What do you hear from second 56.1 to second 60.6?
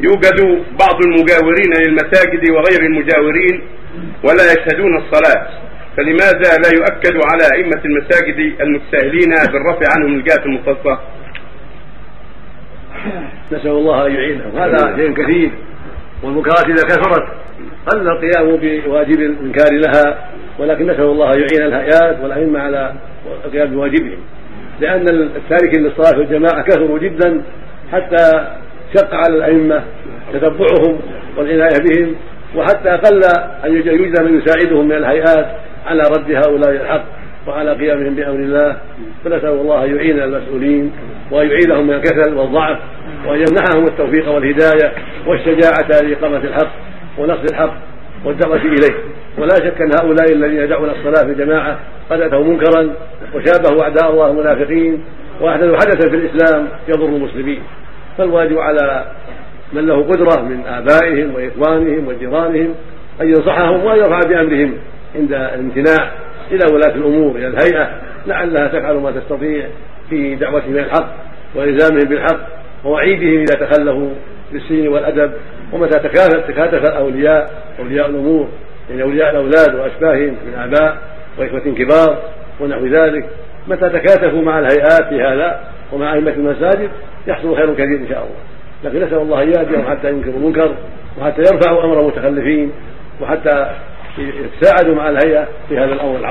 في الإسلام يضر المسلمين. فالواجب على من له قدرة